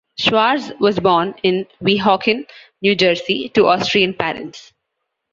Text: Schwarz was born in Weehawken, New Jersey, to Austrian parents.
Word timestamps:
Schwarz 0.19 0.71
was 0.79 0.99
born 0.99 1.35
in 1.43 1.67
Weehawken, 1.79 2.47
New 2.81 2.95
Jersey, 2.95 3.49
to 3.49 3.67
Austrian 3.67 4.15
parents. 4.15 4.73